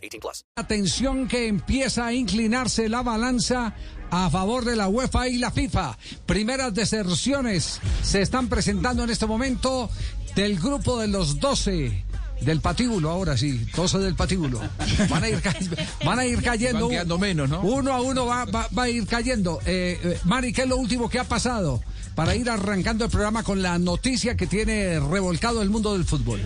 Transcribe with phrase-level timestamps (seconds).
[0.00, 0.44] 18 plus.
[0.56, 3.74] Atención que empieza a inclinarse la balanza
[4.10, 5.96] a favor de la UEFA y la FIFA.
[6.26, 9.88] Primeras deserciones se están presentando en este momento
[10.34, 12.04] del grupo de los 12
[12.40, 14.60] del patíbulo, ahora sí, 12 del patíbulo.
[15.10, 15.40] Van a ir,
[16.04, 16.86] van a ir cayendo.
[16.86, 17.60] Van quedando menos, ¿no?
[17.60, 19.60] Uno a uno va, va- va a ir cayendo.
[19.66, 21.82] Eh, eh, Mari, ¿qué es lo último que ha pasado?
[22.14, 26.40] Para ir arrancando el programa con la noticia que tiene revolcado el mundo del fútbol.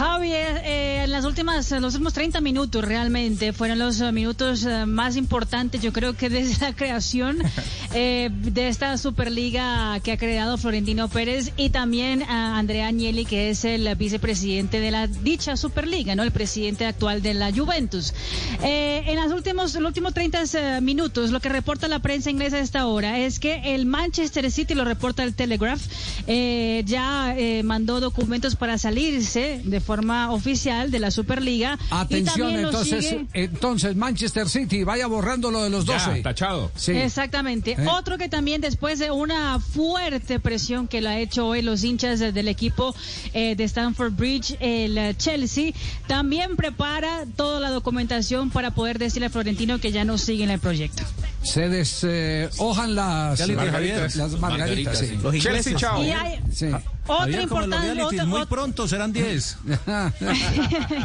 [0.00, 4.86] Javi, eh, en las últimas, los últimos 30 minutos realmente fueron los eh, minutos eh,
[4.86, 7.36] más importantes, yo creo que desde la creación
[7.92, 13.50] eh, de esta Superliga que ha creado Florentino Pérez y también a Andrea Agnelli, que
[13.50, 18.14] es el vicepresidente de la dicha Superliga, no el presidente actual de la Juventus.
[18.62, 22.56] Eh, en los últimos, los últimos 30 eh, minutos, lo que reporta la prensa inglesa
[22.56, 25.82] a esta hora es que el Manchester City, lo reporta el Telegraph,
[26.26, 29.89] eh, ya eh, mandó documentos para salirse de forma
[30.30, 31.78] oficial de la Superliga.
[31.90, 36.16] Atención, entonces, sigue- entonces Manchester City, vaya borrando lo de los 12.
[36.16, 36.70] Ya, tachado.
[36.76, 36.92] Sí.
[36.92, 37.72] Exactamente.
[37.72, 37.86] ¿Eh?
[37.88, 42.18] Otro que también después de una fuerte presión que lo ha hecho hoy los hinchas
[42.20, 42.94] de- del equipo
[43.34, 45.72] eh, de Stamford Bridge, el eh, Chelsea,
[46.06, 50.50] también prepara toda la documentación para poder decirle a Florentino que ya no sigue en
[50.50, 51.02] el proyecto.
[51.42, 54.98] Se deshojan las, le dije, margaritas, las margaritas.
[54.98, 55.18] Sí.
[55.22, 55.76] Los Chelsea, ingleses.
[55.76, 56.04] chao.
[56.04, 56.66] Y hay Sí.
[57.06, 59.56] otra Javier, importante, muy pronto serán 10.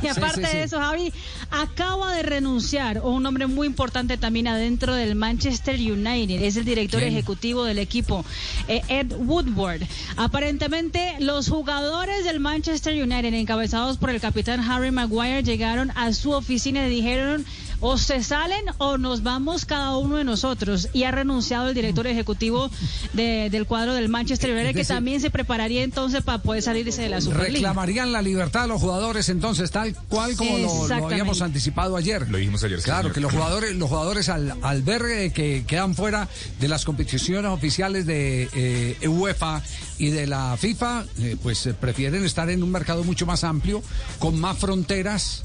[0.03, 0.57] y aparte sí, sí.
[0.57, 1.13] de eso, Javi
[1.51, 6.41] acaba de renunciar un hombre muy importante también adentro del Manchester United.
[6.41, 7.13] Es el director ¿Quién?
[7.13, 8.25] ejecutivo del equipo,
[8.67, 9.83] eh, Ed Woodward.
[10.17, 16.31] Aparentemente, los jugadores del Manchester United, encabezados por el capitán Harry Maguire, llegaron a su
[16.31, 17.45] oficina y dijeron.
[17.79, 20.89] O se salen o nos vamos cada uno de nosotros.
[20.93, 22.69] Y ha renunciado el director ejecutivo
[23.13, 27.09] de- del cuadro del Manchester United, que también se prepararía entonces para poder salirse de
[27.09, 27.53] la Superliga.
[27.69, 32.29] Reclamarían la libertad de los jugadores entonces, tal cual como lo- habíamos anticipado ayer.
[32.29, 33.13] Lo dijimos ayer, Claro, señor.
[33.13, 36.27] que los jugadores, los jugadores al, al ver eh, que quedan fuera
[36.59, 39.61] de las competiciones oficiales de eh, UEFA
[39.97, 43.81] y de la FIFA, eh, pues eh, prefieren estar en un mercado mucho más amplio,
[44.19, 45.43] con más fronteras.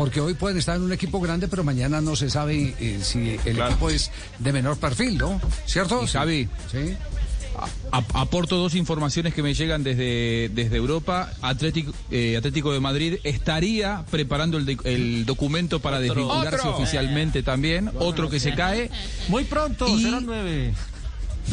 [0.00, 3.38] Porque hoy pueden estar en un equipo grande, pero mañana no se sabe eh, si
[3.44, 3.72] el Claro.
[3.72, 5.38] equipo es de menor perfil, ¿no?
[5.66, 6.02] ¿Cierto?
[6.02, 6.96] Y Javi, Sí.
[7.92, 11.30] A- aporto dos informaciones que me llegan desde, desde Europa.
[11.42, 17.90] Atlético, eh, Atlético de Madrid estaría preparando el, de- el documento para desvincularse oficialmente también.
[17.98, 18.90] Otro que se cae.
[19.28, 20.72] Muy pronto Y- serán 9.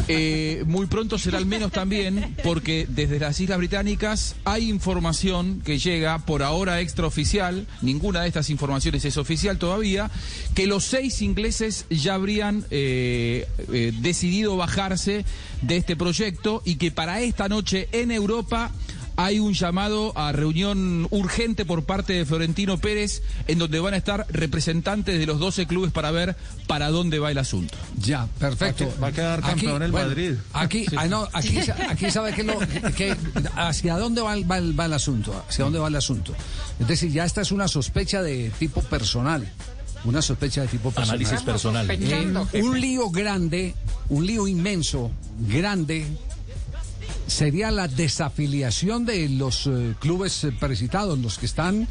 [0.07, 5.79] Eh, muy pronto será al menos también, porque desde las Islas Británicas hay información que
[5.79, 10.09] llega, por ahora extraoficial, ninguna de estas informaciones es oficial todavía,
[10.55, 15.25] que los seis ingleses ya habrían eh, eh, decidido bajarse
[15.61, 18.71] de este proyecto y que para esta noche en Europa
[19.17, 23.97] hay un llamado a reunión urgente por parte de Florentino Pérez, en donde van a
[23.97, 26.35] estar representantes de los 12 clubes para ver
[26.67, 27.75] para dónde va el asunto.
[27.99, 28.85] Ya, perfecto.
[28.85, 30.33] Va a que- va a quedar campeón el Madrid.
[30.53, 31.57] Aquí, ah, no, aquí,
[31.89, 32.59] aquí sabe que, lo,
[32.95, 33.15] que
[33.55, 36.33] hacia dónde va el, va el- va el asunto, hacia dónde va el asunto.
[36.79, 39.51] Es decir, ya esta es una sospecha de tipo personal,
[40.05, 41.19] una sospecha de tipo personal.
[41.19, 41.89] Análisis personal.
[41.89, 43.73] Eh, un lío grande,
[44.09, 46.05] un lío inmenso, grande,
[47.27, 51.87] sería la desafiliación de los eh, clubes eh, precitados, los que están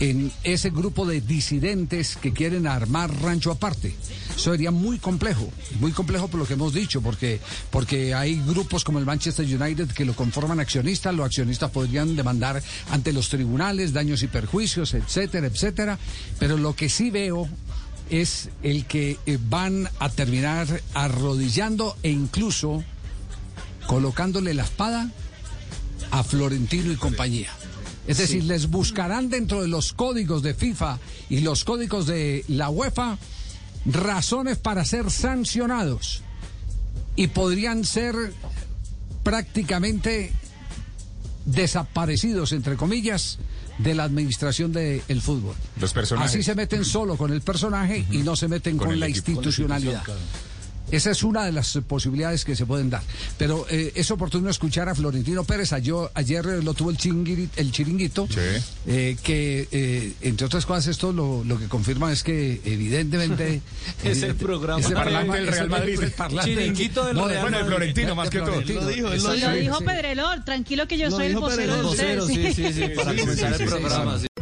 [0.00, 3.94] en ese grupo de disidentes que quieren armar rancho aparte.
[4.34, 5.48] Eso sería muy complejo,
[5.80, 7.40] muy complejo por lo que hemos dicho, porque,
[7.70, 12.62] porque hay grupos como el Manchester United que lo conforman accionistas, los accionistas podrían demandar
[12.90, 15.98] ante los tribunales daños y perjuicios, etcétera, etcétera.
[16.38, 17.48] Pero lo que sí veo
[18.10, 22.84] es el que eh, van a terminar arrodillando e incluso
[23.94, 25.08] colocándole la espada
[26.10, 27.48] a Florentino y compañía.
[28.08, 30.98] Es decir, les buscarán dentro de los códigos de FIFA
[31.30, 33.18] y los códigos de la UEFA
[33.86, 36.22] razones para ser sancionados
[37.14, 38.16] y podrían ser
[39.22, 40.32] prácticamente
[41.44, 43.38] desaparecidos, entre comillas,
[43.78, 45.54] de la administración del fútbol.
[45.80, 46.32] Los personajes.
[46.32, 49.06] Así se meten solo con el personaje y no se meten con, Con el la
[49.06, 50.02] equipo, con la institucionalidad.
[50.94, 53.02] Esa es una de las posibilidades que se pueden dar.
[53.36, 55.72] Pero eh, es oportuno escuchar a Florentino Pérez.
[55.72, 58.28] Ayer, ayer eh, lo tuvo el, el chiringuito,
[58.86, 63.60] eh, que eh, entre otras cosas esto lo, lo que confirma es que evidentemente...
[64.04, 65.98] Es el programa del Real Madrid.
[66.02, 67.68] el Chiringuito del no, Real Bueno, Madrid.
[67.74, 68.60] Florentino, más que todo.
[68.60, 69.84] Lo dijo, lo Lo Sí, dijo sí.
[69.84, 72.18] Pedrelor, tranquilo que yo Lo soy el vocero de Pedrelor, ustedes.
[72.20, 74.18] vocero, sí, sí, sí, para comenzar el programa.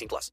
[0.00, 0.28] 18 plus.